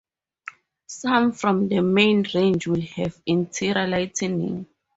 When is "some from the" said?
0.87-1.79